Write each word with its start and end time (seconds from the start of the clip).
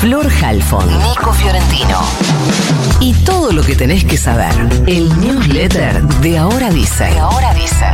Flor 0.00 0.26
Halfon, 0.42 0.88
Nico 0.98 1.30
Fiorentino. 1.34 2.00
Y 3.00 3.12
todo 3.12 3.52
lo 3.52 3.62
que 3.62 3.76
tenés 3.76 4.02
que 4.02 4.16
saber. 4.16 4.50
El 4.86 5.10
newsletter 5.20 6.02
de 6.22 6.38
Ahora 6.38 6.70
Dice. 6.70 7.04
De 7.04 7.18
Ahora 7.18 7.52
Dice. 7.52 7.84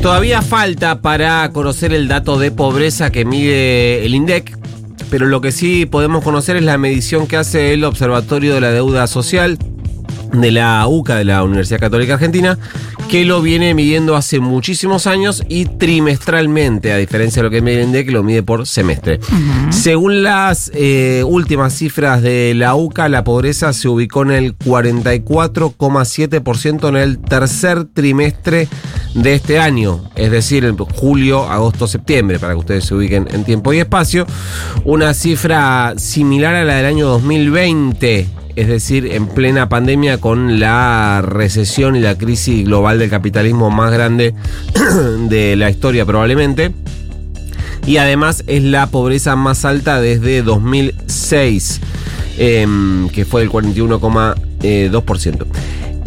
Todavía 0.00 0.42
falta 0.42 1.00
para 1.00 1.50
conocer 1.50 1.92
el 1.92 2.06
dato 2.06 2.38
de 2.38 2.52
pobreza 2.52 3.10
que 3.10 3.24
mide 3.24 4.06
el 4.06 4.14
INDEC, 4.14 4.56
pero 5.10 5.26
lo 5.26 5.40
que 5.40 5.50
sí 5.50 5.86
podemos 5.86 6.22
conocer 6.22 6.54
es 6.54 6.62
la 6.62 6.78
medición 6.78 7.26
que 7.26 7.36
hace 7.36 7.72
el 7.74 7.82
Observatorio 7.82 8.54
de 8.54 8.60
la 8.60 8.70
Deuda 8.70 9.08
Social 9.08 9.58
de 10.32 10.50
la 10.50 10.86
UCA, 10.86 11.16
de 11.16 11.24
la 11.24 11.42
Universidad 11.42 11.80
Católica 11.80 12.14
Argentina, 12.14 12.58
que 13.08 13.24
lo 13.24 13.40
viene 13.42 13.74
midiendo 13.74 14.14
hace 14.16 14.38
muchísimos 14.40 15.06
años 15.06 15.44
y 15.48 15.66
trimestralmente, 15.66 16.92
a 16.92 16.96
diferencia 16.96 17.42
de 17.42 17.48
lo 17.48 17.50
que 17.50 17.60
mide 17.60 17.82
INDEC, 17.82 18.10
lo 18.10 18.22
mide 18.22 18.42
por 18.42 18.66
semestre. 18.66 19.20
Según 19.70 20.22
las 20.22 20.70
eh, 20.74 21.22
últimas 21.26 21.74
cifras 21.74 22.22
de 22.22 22.54
la 22.54 22.74
UCA, 22.74 23.10
la 23.10 23.24
pobreza 23.24 23.74
se 23.74 23.88
ubicó 23.88 24.22
en 24.22 24.30
el 24.30 24.56
44,7% 24.56 26.88
en 26.88 26.96
el 26.96 27.18
tercer 27.18 27.84
trimestre 27.84 28.68
de 29.14 29.34
este 29.34 29.58
año, 29.58 30.02
es 30.14 30.30
decir, 30.30 30.64
en 30.64 30.78
julio, 30.78 31.50
agosto, 31.50 31.86
septiembre, 31.86 32.38
para 32.38 32.54
que 32.54 32.60
ustedes 32.60 32.86
se 32.86 32.94
ubiquen 32.94 33.28
en 33.30 33.44
tiempo 33.44 33.74
y 33.74 33.80
espacio. 33.80 34.26
Una 34.84 35.12
cifra 35.12 35.92
similar 35.98 36.54
a 36.54 36.64
la 36.64 36.76
del 36.76 36.86
año 36.86 37.08
2020 37.08 38.40
es 38.56 38.68
decir, 38.68 39.06
en 39.12 39.26
plena 39.26 39.68
pandemia 39.68 40.18
con 40.18 40.60
la 40.60 41.22
recesión 41.22 41.96
y 41.96 42.00
la 42.00 42.16
crisis 42.16 42.64
global 42.64 42.98
del 42.98 43.10
capitalismo 43.10 43.70
más 43.70 43.92
grande 43.92 44.34
de 45.28 45.56
la 45.56 45.70
historia 45.70 46.04
probablemente. 46.04 46.72
Y 47.86 47.96
además 47.96 48.44
es 48.46 48.62
la 48.62 48.86
pobreza 48.86 49.34
más 49.36 49.64
alta 49.64 50.00
desde 50.00 50.42
2006, 50.42 51.80
em, 52.38 53.08
que 53.08 53.24
fue 53.24 53.40
del 53.40 53.50
41,2%. 53.50 55.46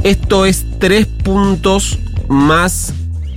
Esto 0.04 0.46
es 0.46 0.66
tres 0.80 1.06
puntos 1.06 2.00
más 2.30 2.94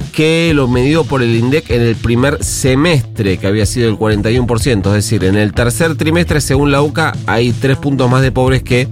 que 0.08 0.52
lo 0.54 0.68
medido 0.68 1.04
por 1.04 1.22
el 1.22 1.34
INDEC 1.34 1.70
en 1.70 1.82
el 1.82 1.96
primer 1.96 2.42
semestre, 2.42 3.38
que 3.38 3.46
había 3.46 3.66
sido 3.66 3.88
el 3.88 3.96
41%. 3.96 4.86
Es 4.86 4.92
decir, 4.92 5.24
en 5.24 5.36
el 5.36 5.52
tercer 5.52 5.96
trimestre, 5.96 6.40
según 6.40 6.72
la 6.72 6.82
UCA, 6.82 7.14
hay 7.26 7.52
tres 7.52 7.76
puntos 7.76 8.10
más 8.10 8.22
de 8.22 8.32
pobres 8.32 8.62
que 8.62 8.88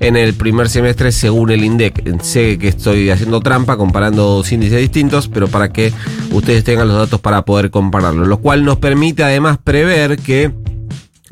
en 0.00 0.16
el 0.16 0.34
primer 0.34 0.68
semestre, 0.68 1.12
según 1.12 1.50
el 1.50 1.64
INDEC. 1.64 2.20
Sé 2.22 2.58
que 2.58 2.68
estoy 2.68 3.10
haciendo 3.10 3.40
trampa 3.40 3.76
comparando 3.76 4.22
dos 4.22 4.52
índices 4.52 4.80
distintos, 4.80 5.28
pero 5.28 5.48
para 5.48 5.72
que 5.72 5.92
ustedes 6.32 6.64
tengan 6.64 6.88
los 6.88 6.96
datos 6.96 7.20
para 7.20 7.44
poder 7.44 7.70
compararlos. 7.70 8.28
Lo 8.28 8.38
cual 8.38 8.64
nos 8.64 8.76
permite 8.76 9.24
además 9.24 9.58
prever 9.62 10.18
que 10.18 10.52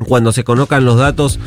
cuando 0.07 0.31
se 0.31 0.43
conozcan 0.43 0.83
los 0.83 0.97
datos 0.97 1.39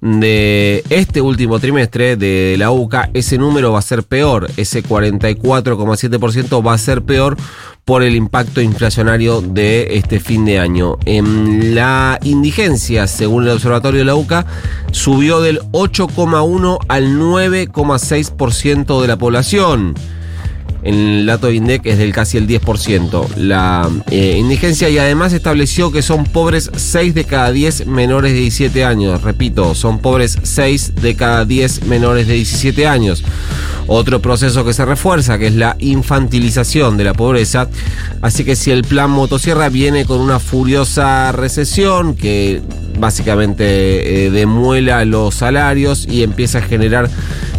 de 0.00 0.84
este 0.90 1.20
último 1.20 1.58
trimestre 1.58 2.16
de 2.16 2.56
la 2.58 2.70
UCA, 2.70 3.10
ese 3.14 3.38
número 3.38 3.72
va 3.72 3.78
a 3.78 3.82
ser 3.82 4.02
peor, 4.02 4.50
ese 4.56 4.82
44,7% 4.82 6.66
va 6.66 6.74
a 6.74 6.78
ser 6.78 7.02
peor 7.02 7.36
por 7.84 8.02
el 8.02 8.16
impacto 8.16 8.60
inflacionario 8.60 9.40
de 9.40 9.96
este 9.96 10.18
fin 10.18 10.44
de 10.44 10.58
año. 10.58 10.98
En 11.04 11.74
la 11.74 12.18
indigencia, 12.24 13.06
según 13.06 13.44
el 13.44 13.50
observatorio 13.50 14.00
de 14.00 14.04
la 14.06 14.16
UCA, 14.16 14.44
subió 14.90 15.40
del 15.40 15.60
8,1 15.72 16.78
al 16.88 17.18
9,6% 17.18 19.00
de 19.00 19.06
la 19.06 19.16
población 19.16 19.94
el 20.86 21.26
dato 21.26 21.48
de 21.48 21.54
INDEC 21.54 21.84
es 21.86 21.98
del 21.98 22.12
casi 22.12 22.38
el 22.38 22.46
10%. 22.46 23.34
La 23.36 23.90
eh, 24.10 24.36
indigencia 24.38 24.88
y 24.88 24.98
además 24.98 25.32
estableció 25.32 25.90
que 25.90 26.00
son 26.00 26.24
pobres 26.24 26.70
6 26.76 27.12
de 27.12 27.24
cada 27.24 27.50
10 27.50 27.86
menores 27.86 28.32
de 28.32 28.38
17 28.38 28.84
años. 28.84 29.22
Repito, 29.22 29.74
son 29.74 29.98
pobres 29.98 30.38
6 30.40 30.94
de 31.02 31.16
cada 31.16 31.44
10 31.44 31.86
menores 31.86 32.28
de 32.28 32.34
17 32.34 32.86
años. 32.86 33.24
Otro 33.88 34.22
proceso 34.22 34.64
que 34.64 34.72
se 34.72 34.84
refuerza, 34.84 35.38
que 35.38 35.48
es 35.48 35.54
la 35.54 35.76
infantilización 35.80 36.96
de 36.96 37.04
la 37.04 37.14
pobreza. 37.14 37.68
Así 38.22 38.44
que 38.44 38.54
si 38.54 38.70
el 38.70 38.82
plan 38.82 39.10
motosierra 39.10 39.68
viene 39.68 40.04
con 40.04 40.20
una 40.20 40.38
furiosa 40.38 41.32
recesión 41.32 42.14
que 42.14 42.62
básicamente 42.98 44.26
eh, 44.26 44.30
demuela 44.30 45.04
los 45.04 45.34
salarios 45.34 46.06
y 46.08 46.22
empieza 46.22 46.58
a 46.58 46.62
generar 46.62 47.10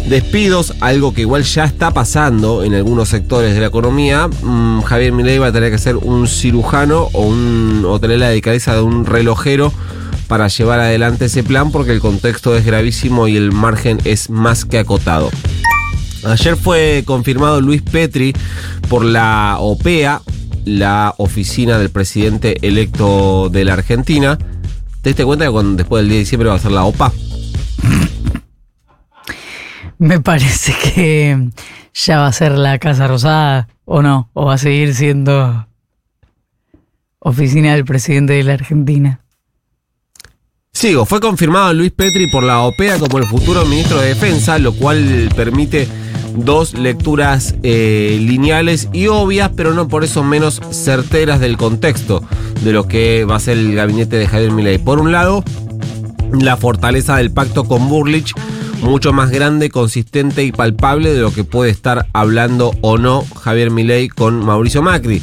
despidos, 0.08 0.74
algo 0.80 1.12
que 1.12 1.22
igual 1.22 1.42
ya 1.42 1.64
está 1.64 1.92
pasando 1.92 2.64
en 2.64 2.74
algunos 2.74 3.08
sectores 3.08 3.54
de 3.54 3.60
la 3.60 3.66
economía, 3.66 4.28
mm, 4.28 4.82
Javier 4.82 5.12
Milei 5.12 5.38
va 5.38 5.48
a 5.48 5.52
tener 5.52 5.70
que 5.70 5.78
ser 5.78 5.96
un 5.96 6.26
cirujano 6.26 7.08
o, 7.12 7.22
un, 7.22 7.84
o 7.86 8.00
tener 8.00 8.18
la 8.18 8.28
delicadeza 8.28 8.74
de 8.74 8.80
un 8.80 9.04
relojero 9.04 9.72
para 10.26 10.48
llevar 10.48 10.80
adelante 10.80 11.26
ese 11.26 11.42
plan 11.42 11.70
porque 11.70 11.92
el 11.92 12.00
contexto 12.00 12.56
es 12.56 12.64
gravísimo 12.64 13.28
y 13.28 13.36
el 13.36 13.52
margen 13.52 13.98
es 14.04 14.30
más 14.30 14.64
que 14.64 14.78
acotado. 14.78 15.30
Ayer 16.24 16.56
fue 16.56 17.02
confirmado 17.06 17.60
Luis 17.60 17.82
Petri 17.82 18.34
por 18.88 19.04
la 19.04 19.56
OPEA, 19.60 20.20
la 20.64 21.14
oficina 21.18 21.78
del 21.78 21.90
presidente 21.90 22.58
electo 22.66 23.48
de 23.50 23.64
la 23.64 23.74
Argentina. 23.74 24.38
¿Te 25.02 25.10
diste 25.10 25.24
cuenta 25.24 25.46
que 25.46 25.52
después 25.76 26.02
del 26.02 26.08
10 26.08 26.16
de 26.16 26.18
diciembre 26.18 26.48
va 26.48 26.56
a 26.56 26.58
ser 26.58 26.72
la 26.72 26.84
OPA? 26.84 27.12
Me 29.98 30.20
parece 30.20 30.74
que 30.74 31.50
ya 31.92 32.18
va 32.18 32.28
a 32.28 32.32
ser 32.32 32.52
la 32.52 32.78
Casa 32.78 33.08
Rosada, 33.08 33.68
¿o 33.84 34.00
no? 34.00 34.30
¿O 34.32 34.46
va 34.46 34.54
a 34.54 34.58
seguir 34.58 34.94
siendo 34.94 35.66
oficina 37.18 37.74
del 37.74 37.84
presidente 37.84 38.34
de 38.34 38.44
la 38.44 38.54
Argentina? 38.54 39.20
Sigo, 40.72 41.04
fue 41.04 41.18
confirmado 41.18 41.74
Luis 41.74 41.90
Petri 41.90 42.28
por 42.30 42.44
la 42.44 42.60
OPEA 42.60 43.00
como 43.00 43.18
el 43.18 43.24
futuro 43.24 43.64
ministro 43.64 44.00
de 44.00 44.08
Defensa, 44.08 44.60
lo 44.60 44.72
cual 44.72 45.28
permite 45.34 45.88
dos 46.36 46.74
lecturas 46.74 47.56
eh, 47.64 48.16
lineales 48.20 48.88
y 48.92 49.08
obvias, 49.08 49.50
pero 49.56 49.74
no 49.74 49.88
por 49.88 50.04
eso 50.04 50.22
menos 50.22 50.60
certeras 50.70 51.40
del 51.40 51.56
contexto 51.56 52.22
de 52.62 52.72
lo 52.72 52.86
que 52.86 53.24
va 53.24 53.36
a 53.36 53.40
ser 53.40 53.58
el 53.58 53.74
gabinete 53.74 54.16
de 54.16 54.28
Javier 54.28 54.52
Milei. 54.52 54.78
Por 54.78 55.00
un 55.00 55.10
lado, 55.10 55.42
la 56.32 56.56
fortaleza 56.56 57.16
del 57.16 57.32
pacto 57.32 57.64
con 57.64 57.88
Burlich 57.88 58.32
mucho 58.80 59.12
más 59.12 59.30
grande, 59.30 59.70
consistente 59.70 60.44
y 60.44 60.52
palpable 60.52 61.12
de 61.12 61.20
lo 61.20 61.32
que 61.32 61.44
puede 61.44 61.70
estar 61.70 62.06
hablando 62.12 62.72
o 62.80 62.98
no 62.98 63.24
Javier 63.40 63.70
Milei 63.70 64.08
con 64.08 64.44
Mauricio 64.44 64.82
Macri. 64.82 65.22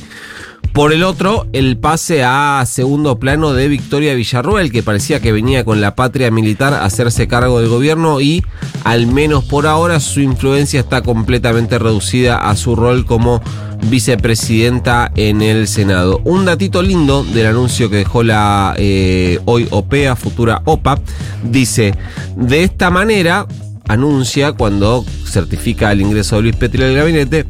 Por 0.76 0.92
el 0.92 1.04
otro, 1.04 1.48
el 1.54 1.78
pase 1.78 2.26
a 2.26 2.62
segundo 2.68 3.18
plano 3.18 3.54
de 3.54 3.70
Victoria 3.70 4.14
Villarruel, 4.14 4.74
que 4.74 4.84
parecía 4.84 5.22
que 5.22 5.32
venía 5.32 5.64
con 5.64 5.80
la 5.80 5.96
patria 5.96 6.30
militar 6.32 6.74
a 6.74 6.84
hacerse 6.84 7.30
cargo 7.30 7.62
del 7.62 7.70
gobierno 7.70 8.20
y, 8.20 8.44
al 8.84 9.08
menos 9.08 9.46
por 9.46 9.68
ahora, 9.68 10.02
su 10.02 10.20
influencia 10.20 10.82
está 10.82 11.02
completamente 11.02 11.80
reducida 11.80 12.40
a 12.40 12.58
su 12.58 12.76
rol 12.76 13.06
como 13.06 13.42
vicepresidenta 13.90 15.14
en 15.16 15.42
el 15.42 15.70
Senado. 15.70 16.20
Un 16.26 16.44
datito 16.44 16.82
lindo 16.82 17.24
del 17.24 17.48
anuncio 17.48 17.90
que 17.90 17.96
dejó 17.96 18.24
la 18.24 18.76
eh, 18.78 19.40
hoy 19.46 19.70
OPEA, 19.72 20.18
futura 20.18 20.62
OPA, 20.66 21.00
dice, 21.42 21.96
de 22.36 22.64
esta 22.64 22.90
manera, 22.90 23.48
anuncia 23.88 24.52
cuando 24.52 25.06
certifica 25.26 25.94
el 25.94 26.02
ingreso 26.02 26.36
de 26.36 26.42
Luis 26.42 26.56
Petri 26.58 26.84
al 26.84 26.96
gabinete, 26.96 27.46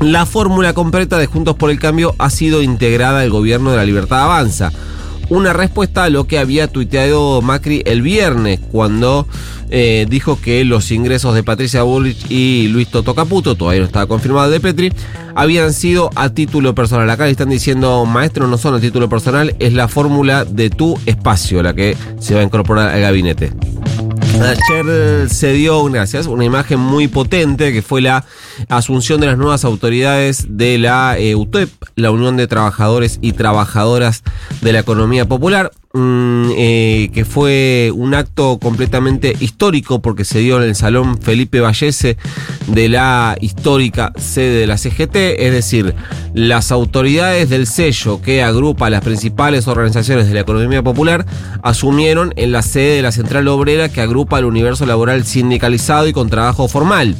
la 0.00 0.26
fórmula 0.26 0.72
completa 0.72 1.18
de 1.18 1.26
Juntos 1.26 1.56
por 1.56 1.70
el 1.70 1.78
Cambio 1.78 2.14
ha 2.18 2.30
sido 2.30 2.62
integrada 2.62 3.20
al 3.20 3.30
gobierno 3.30 3.70
de 3.70 3.76
la 3.76 3.84
Libertad 3.84 4.24
Avanza. 4.24 4.72
Una 5.30 5.52
respuesta 5.52 6.04
a 6.04 6.10
lo 6.10 6.24
que 6.24 6.38
había 6.38 6.68
tuiteado 6.68 7.40
Macri 7.40 7.82
el 7.86 8.02
viernes, 8.02 8.60
cuando 8.70 9.26
eh, 9.70 10.06
dijo 10.08 10.38
que 10.38 10.64
los 10.64 10.90
ingresos 10.90 11.34
de 11.34 11.42
Patricia 11.42 11.82
Bullrich 11.82 12.30
y 12.30 12.68
Luis 12.68 12.88
Toto 12.88 13.14
Caputo, 13.14 13.54
todavía 13.54 13.80
no 13.80 13.86
estaba 13.86 14.06
confirmado 14.06 14.50
de 14.50 14.60
Petri, 14.60 14.92
habían 15.34 15.72
sido 15.72 16.10
a 16.14 16.28
título 16.28 16.74
personal. 16.74 17.08
Acá 17.08 17.24
le 17.24 17.30
están 17.30 17.48
diciendo, 17.48 18.04
maestro, 18.04 18.46
no 18.46 18.58
son 18.58 18.74
a 18.74 18.80
título 18.80 19.08
personal, 19.08 19.56
es 19.58 19.72
la 19.72 19.88
fórmula 19.88 20.44
de 20.44 20.68
tu 20.68 20.98
espacio 21.06 21.62
la 21.62 21.74
que 21.74 21.96
se 22.20 22.34
va 22.34 22.40
a 22.40 22.44
incorporar 22.44 22.90
al 22.90 23.00
gabinete. 23.00 23.52
Ayer 24.40 25.28
se 25.30 25.52
dio, 25.52 25.84
gracias, 25.84 26.26
una 26.26 26.44
imagen 26.44 26.80
muy 26.80 27.08
potente 27.08 27.72
que 27.72 27.82
fue 27.82 28.00
la 28.00 28.24
asunción 28.68 29.20
de 29.20 29.28
las 29.28 29.38
nuevas 29.38 29.64
autoridades 29.64 30.46
de 30.48 30.78
la 30.78 31.16
eh, 31.18 31.34
UTEP, 31.34 31.70
la 31.94 32.10
Unión 32.10 32.36
de 32.36 32.46
Trabajadores 32.46 33.18
y 33.22 33.32
Trabajadoras 33.32 34.22
de 34.60 34.72
la 34.72 34.80
Economía 34.80 35.26
Popular. 35.26 35.70
Mm, 35.96 36.50
eh, 36.56 37.10
que 37.14 37.24
fue 37.24 37.92
un 37.94 38.14
acto 38.14 38.58
completamente 38.58 39.32
histórico 39.38 40.02
porque 40.02 40.24
se 40.24 40.40
dio 40.40 40.56
en 40.56 40.64
el 40.64 40.74
Salón 40.74 41.18
Felipe 41.18 41.60
Vallese 41.60 42.16
de 42.66 42.88
la 42.88 43.36
histórica 43.40 44.12
sede 44.16 44.58
de 44.58 44.66
la 44.66 44.76
CGT, 44.76 45.14
es 45.38 45.52
decir, 45.52 45.94
las 46.34 46.72
autoridades 46.72 47.48
del 47.48 47.68
sello 47.68 48.20
que 48.20 48.42
agrupa 48.42 48.90
las 48.90 49.04
principales 49.04 49.68
organizaciones 49.68 50.26
de 50.26 50.34
la 50.34 50.40
economía 50.40 50.82
popular 50.82 51.26
asumieron 51.62 52.32
en 52.34 52.50
la 52.50 52.62
sede 52.62 52.96
de 52.96 53.02
la 53.02 53.12
Central 53.12 53.46
Obrera 53.46 53.88
que 53.88 54.00
agrupa 54.00 54.40
el 54.40 54.46
universo 54.46 54.86
laboral 54.86 55.24
sindicalizado 55.24 56.08
y 56.08 56.12
con 56.12 56.28
trabajo 56.28 56.66
formal. 56.66 57.14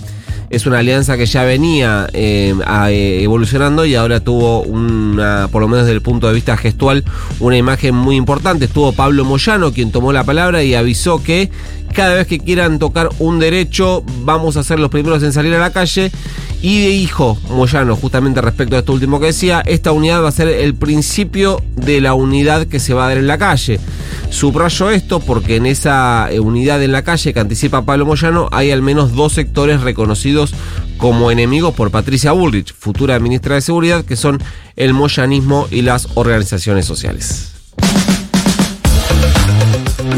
Es 0.54 0.66
una 0.66 0.78
alianza 0.78 1.16
que 1.16 1.26
ya 1.26 1.44
venía 1.44 2.08
eh, 2.12 2.54
eh, 2.88 3.20
evolucionando 3.22 3.84
y 3.84 3.94
ahora 3.94 4.20
tuvo 4.20 4.62
una, 4.62 5.48
por 5.50 5.62
lo 5.62 5.68
menos 5.68 5.86
desde 5.86 5.96
el 5.96 6.02
punto 6.02 6.28
de 6.28 6.34
vista 6.34 6.56
gestual, 6.56 7.04
una 7.40 7.56
imagen 7.56 7.94
muy 7.94 8.16
importante. 8.16 8.66
Estuvo 8.66 8.92
Pablo 8.92 9.24
Moyano 9.24 9.72
quien 9.72 9.90
tomó 9.90 10.12
la 10.12 10.24
palabra 10.24 10.62
y 10.62 10.74
avisó 10.74 11.22
que 11.22 11.50
cada 11.92 12.14
vez 12.14 12.26
que 12.26 12.38
quieran 12.38 12.78
tocar 12.78 13.10
un 13.18 13.38
derecho 13.38 14.04
vamos 14.22 14.56
a 14.56 14.64
ser 14.64 14.78
los 14.78 14.90
primeros 14.90 15.22
en 15.22 15.32
salir 15.32 15.54
a 15.54 15.58
la 15.58 15.72
calle. 15.72 16.10
Y 16.62 16.86
dijo 16.86 17.36
Moyano, 17.50 17.94
justamente 17.96 18.40
respecto 18.40 18.76
a 18.76 18.78
esto 18.78 18.92
último 18.92 19.20
que 19.20 19.26
decía, 19.26 19.60
esta 19.66 19.92
unidad 19.92 20.22
va 20.22 20.28
a 20.28 20.32
ser 20.32 20.48
el 20.48 20.74
principio 20.74 21.60
de 21.76 22.00
la 22.00 22.14
unidad 22.14 22.66
que 22.66 22.80
se 22.80 22.94
va 22.94 23.04
a 23.04 23.08
dar 23.08 23.18
en 23.18 23.26
la 23.26 23.38
calle. 23.38 23.80
Subrayo 24.34 24.90
esto 24.90 25.20
porque 25.20 25.54
en 25.54 25.64
esa 25.64 26.28
eh, 26.28 26.40
unidad 26.40 26.82
en 26.82 26.90
la 26.90 27.02
calle 27.02 27.32
que 27.32 27.38
anticipa 27.38 27.84
Pablo 27.84 28.04
Moyano 28.04 28.48
hay 28.50 28.72
al 28.72 28.82
menos 28.82 29.14
dos 29.14 29.32
sectores 29.32 29.80
reconocidos 29.82 30.52
como 30.96 31.30
enemigos 31.30 31.72
por 31.72 31.92
Patricia 31.92 32.32
Bullrich, 32.32 32.74
futura 32.74 33.20
ministra 33.20 33.54
de 33.54 33.60
Seguridad, 33.60 34.04
que 34.04 34.16
son 34.16 34.42
el 34.74 34.92
moyanismo 34.92 35.68
y 35.70 35.82
las 35.82 36.08
organizaciones 36.14 36.84
sociales. 36.84 37.52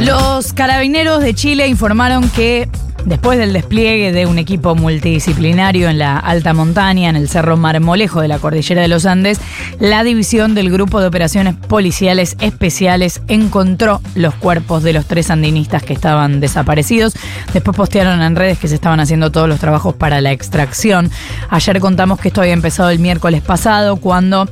Los 0.01 0.55
carabineros 0.55 1.23
de 1.23 1.35
Chile 1.35 1.69
informaron 1.69 2.31
que 2.31 2.71
después 3.07 3.39
del 3.39 3.53
despliegue 3.53 4.13
de 4.13 4.27
un 4.27 4.39
equipo 4.39 4.75
multidisciplinario 4.75 5.89
en 5.89 5.99
la 5.99 6.19
alta 6.19 6.53
montaña, 6.53 7.09
en 7.09 7.17
el 7.17 7.29
Cerro 7.29 7.57
Marmolejo 7.57 8.21
de 8.21 8.29
la 8.29 8.39
Cordillera 8.39 8.83
de 8.83 8.89
los 8.89 9.07
Andes, 9.07 9.41
la 9.79 10.05
división 10.05 10.55
del 10.55 10.71
Grupo 10.71 11.01
de 11.01 11.07
Operaciones 11.07 11.55
Policiales 11.55 12.37
Especiales 12.41 13.23
encontró 13.29 14.01
los 14.15 14.35
cuerpos 14.35 14.83
de 14.83 14.93
los 14.93 15.07
tres 15.07 15.31
andinistas 15.31 15.83
que 15.83 15.93
estaban 15.93 16.41
desaparecidos. 16.41 17.15
Después 17.55 17.77
postearon 17.77 18.21
en 18.21 18.37
redes 18.37 18.59
que 18.59 18.69
se 18.69 18.75
estaban 18.75 19.01
haciendo 19.01 19.31
todos 19.31 19.49
los 19.49 19.61
trabajos 19.61 19.95
para 19.95 20.21
la 20.21 20.33
extracción. 20.33 21.11
Ayer 21.49 21.81
contamos 21.81 22.19
que 22.19 22.29
esto 22.29 22.41
había 22.41 22.53
empezado 22.53 22.91
el 22.91 22.99
miércoles 22.99 23.41
pasado 23.41 23.97
cuando 23.97 24.49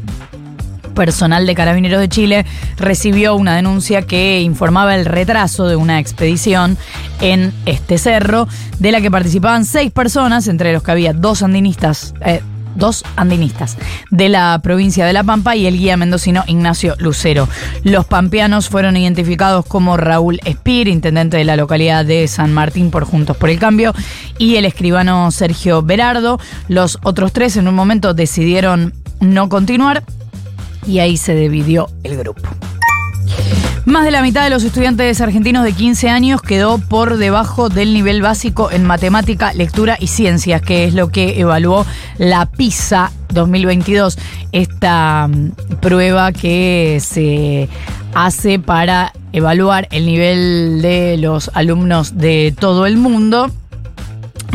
personal 0.94 1.46
de 1.46 1.55
Carabineros 1.55 2.00
de 2.00 2.08
Chile 2.08 2.46
recibió 2.76 3.35
una 3.35 3.56
denuncia 3.56 4.02
que 4.02 4.41
informaba 4.41 4.94
el 4.94 5.05
retraso 5.05 5.67
de 5.67 5.76
una 5.76 5.99
expedición 5.99 6.79
en 7.20 7.52
este 7.67 7.99
cerro, 7.99 8.49
de 8.79 8.93
la 8.93 9.00
que 9.00 9.11
participaban 9.11 9.64
seis 9.64 9.91
personas, 9.91 10.49
entre 10.49 10.73
los 10.73 10.82
que 10.82 10.93
había 10.93 11.12
dos 11.12 11.43
andinistas. 11.43 12.14
Eh, 12.25 12.41
dos 12.75 13.05
andinistas 13.17 13.76
de 14.11 14.29
la 14.29 14.58
provincia 14.62 15.06
de 15.06 15.12
La 15.12 15.25
Pampa 15.25 15.56
y 15.56 15.67
el 15.67 15.79
guía 15.79 15.96
mendocino 15.96 16.44
Ignacio 16.46 16.94
Lucero. 16.99 17.49
Los 17.82 18.05
pampeanos 18.05 18.69
fueron 18.69 18.96
identificados 18.96 19.64
como 19.67 19.96
Raúl 19.96 20.41
Espir, 20.44 20.88
intendente 20.88 21.37
de 21.37 21.44
la 21.44 21.56
localidad 21.56 22.05
de 22.05 22.26
San 22.29 22.52
Martín 22.52 22.91
por 22.91 23.05
Juntos 23.05 23.37
por 23.37 23.50
el 23.50 23.58
Cambio, 23.58 23.94
y 24.38 24.56
el 24.56 24.64
escribano 24.64 25.31
Sergio 25.31 25.82
Berardo. 25.82 26.41
Los 26.69 26.99
otros 27.02 27.32
tres 27.32 27.56
en 27.56 27.69
un 27.69 27.75
momento 27.75 28.14
decidieron 28.14 28.93
no 29.20 29.49
continuar 29.49 30.05
y 30.87 30.99
ahí 30.99 31.17
se 31.17 31.35
dividió 31.35 31.89
el 32.03 32.17
grupo. 32.17 32.43
Más 33.87 34.07
de 34.07 34.11
la 34.11 34.23
mitad 34.23 34.45
de 34.45 34.51
los 34.51 34.65
estudiantes 34.65 35.21
argentinos 35.21 35.63
de 35.63 35.73
15 35.75 36.09
años 36.09 36.41
quedó 36.41 36.79
por 36.79 37.19
debajo 37.19 37.69
del 37.69 37.93
nivel 37.93 38.23
básico 38.23 38.71
en 38.71 38.85
matemática, 38.85 39.53
lectura 39.53 39.99
y 40.01 40.07
ciencias, 40.07 40.63
que 40.63 40.85
es 40.85 40.95
lo 40.95 41.09
que 41.09 41.39
evaluó 41.39 41.85
la 42.17 42.47
PISA 42.47 43.13
2022, 43.29 44.19
esta 44.53 45.29
mm, 45.29 45.51
prueba 45.83 46.33
que 46.33 46.99
se 47.03 47.69
hace 48.15 48.59
para 48.59 49.13
evaluar 49.33 49.87
el 49.91 50.07
nivel 50.07 50.81
de 50.81 51.19
los 51.19 51.51
alumnos 51.53 52.17
de 52.17 52.55
todo 52.59 52.87
el 52.87 52.97
mundo. 52.97 53.51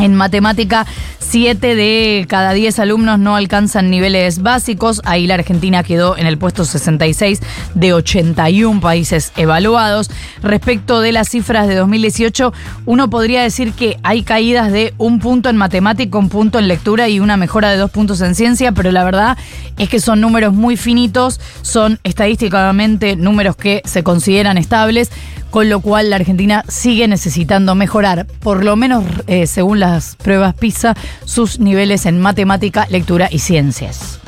En 0.00 0.14
matemática 0.14 0.86
7 1.18 1.76
de 1.76 2.24
cada 2.26 2.52
10 2.54 2.78
alumnos 2.78 3.18
no 3.18 3.36
alcanzan 3.36 3.90
niveles 3.90 4.40
básicos. 4.42 5.02
Ahí 5.04 5.26
la 5.26 5.34
Argentina 5.34 5.82
quedó 5.82 6.16
en 6.16 6.26
el 6.26 6.38
puesto 6.38 6.64
66 6.64 7.40
de 7.74 7.92
81 7.92 8.80
países 8.80 9.30
evaluados. 9.36 10.10
Respecto 10.42 11.02
de 11.02 11.12
las 11.12 11.28
cifras 11.28 11.68
de 11.68 11.74
2018, 11.74 12.52
uno 12.86 13.10
podría 13.10 13.42
decir 13.42 13.74
que 13.74 13.98
hay 14.02 14.22
caídas 14.22 14.72
de 14.72 14.94
un 14.96 15.20
punto 15.20 15.50
en 15.50 15.56
matemática, 15.56 16.16
un 16.16 16.30
punto 16.30 16.58
en 16.58 16.66
lectura 16.66 17.10
y 17.10 17.20
una 17.20 17.36
mejora 17.36 17.70
de 17.70 17.76
dos 17.76 17.90
puntos 17.90 18.22
en 18.22 18.34
ciencia, 18.34 18.72
pero 18.72 18.90
la 18.92 19.04
verdad 19.04 19.36
es 19.76 19.90
que 19.90 20.00
son 20.00 20.22
números 20.22 20.54
muy 20.54 20.78
finitos, 20.78 21.40
son 21.60 22.00
estadísticamente 22.04 23.16
números 23.16 23.54
que 23.54 23.82
se 23.84 24.02
consideran 24.02 24.56
estables 24.56 25.10
con 25.50 25.68
lo 25.68 25.80
cual 25.80 26.10
la 26.10 26.16
Argentina 26.16 26.64
sigue 26.68 27.08
necesitando 27.08 27.74
mejorar, 27.74 28.26
por 28.40 28.64
lo 28.64 28.76
menos 28.76 29.04
eh, 29.26 29.46
según 29.46 29.80
las 29.80 30.16
pruebas 30.16 30.54
PISA, 30.54 30.94
sus 31.24 31.58
niveles 31.58 32.06
en 32.06 32.20
matemática, 32.20 32.86
lectura 32.88 33.28
y 33.30 33.40
ciencias. 33.40 34.20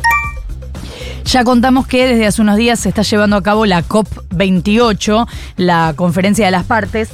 Ya 1.25 1.45
contamos 1.45 1.87
que 1.87 2.07
desde 2.07 2.27
hace 2.27 2.43
unos 2.43 2.57
días 2.57 2.81
se 2.81 2.89
está 2.89 3.03
llevando 3.03 3.37
a 3.37 3.43
cabo 3.43 3.65
la 3.65 3.85
COP28, 3.85 5.27
la 5.57 5.95
conferencia 5.97 6.45
de 6.45 6.51
las 6.51 6.65
partes, 6.65 7.11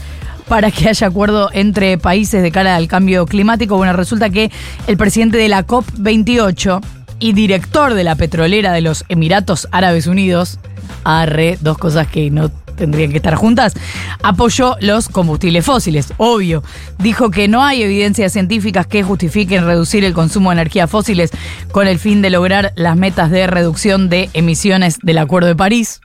para 0.49 0.71
que 0.71 0.89
haya 0.89 1.07
acuerdo 1.07 1.51
entre 1.53 1.99
países 1.99 2.43
de 2.43 2.51
cara 2.51 2.75
al 2.77 2.89
cambio 2.89 3.27
climático. 3.27 3.77
Bueno, 3.77 3.93
resulta 3.93 4.31
que 4.31 4.51
el 4.87 4.97
presidente 4.97 5.37
de 5.37 5.49
la 5.49 5.67
COP28 5.67 6.81
y 7.21 7.33
director 7.33 7.95
de 7.95 8.05
la 8.05 8.17
petrolera 8.17 8.73
de 8.73 8.81
los 8.81 9.05
Emiratos 9.09 9.69
Árabes 9.73 10.07
Unidos, 10.07 10.59
arre, 11.05 11.59
dos 11.61 11.77
cosas 11.77 12.07
que 12.07 12.31
no 12.31 12.51
tendrían 12.79 13.11
que 13.11 13.19
estar 13.19 13.35
juntas, 13.35 13.75
apoyó 14.23 14.77
los 14.81 15.09
combustibles 15.09 15.65
fósiles, 15.65 16.15
obvio. 16.17 16.63
Dijo 16.99 17.31
que 17.31 17.49
no 17.49 17.63
hay 17.63 17.83
evidencias 17.83 18.33
científicas 18.33 18.87
que 18.87 19.03
justifiquen 19.03 19.67
reducir 19.67 20.05
el 20.05 20.15
consumo 20.15 20.51
de 20.51 20.55
energías 20.55 20.91
fósiles 20.91 21.31
con 21.73 21.87
el 21.87 21.99
fin 21.99 22.23
de 22.23 22.31
lograr 22.31 22.73
las 22.77 22.97
metas 22.97 23.31
de 23.31 23.47
reducción 23.47 24.09
de 24.09 24.31
emisiones 24.33 24.99
del 25.03 25.19
Acuerdo 25.19 25.49
de 25.49 25.57
París. 25.57 26.01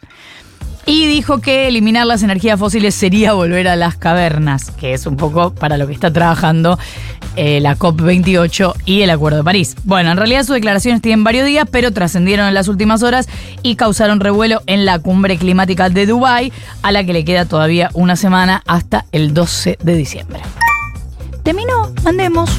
Y 0.86 1.08
dijo 1.08 1.40
que 1.40 1.68
eliminar 1.68 2.06
las 2.06 2.24
energías 2.24 2.60
fósiles 2.60 2.94
sería 2.94 3.34
volver 3.34 3.68
a 3.70 3.76
las 3.76 3.96
cavernas, 3.96 4.72
que 4.72 4.94
es 4.94 5.06
un 5.06 5.16
poco 5.16 5.54
para 5.54 5.78
lo 5.78 5.88
que 5.88 5.94
está 5.94 6.12
trabajando 6.12 6.78
eh, 7.36 7.60
la 7.62 7.78
COP28 7.78 8.74
y 8.86 9.02
el 9.02 9.10
Acuerdo 9.10 9.38
de 9.38 9.44
París. 9.44 9.76
Bueno, 9.86 10.12
en 10.12 10.18
realidad 10.18 10.44
sus 10.44 10.56
declaraciones 10.56 11.02
tienen 11.02 11.24
varios 11.24 11.48
días, 11.48 11.68
pero 11.72 11.92
trascendieron 11.92 12.48
en 12.48 12.54
las 12.54 12.68
últimas 12.68 13.02
horas 13.02 13.28
y 13.62 13.76
causaron 13.76 14.20
revuelo 14.20 14.62
en 14.68 14.86
la 14.86 15.00
cumbre 15.00 15.38
climática 15.38 15.90
de 15.90 16.06
Dubái, 16.06 16.52
a 16.82 16.92
la 16.92 17.04
que 17.04 17.14
le 17.14 17.24
queda 17.24 17.46
todavía 17.46 17.90
una 17.94 18.16
semana 18.16 18.62
hasta 18.68 19.06
el 19.12 19.34
12 19.34 19.78
de 19.82 19.96
diciembre. 19.96 20.42
Terminó, 21.44 21.92
mandemos. 22.04 22.50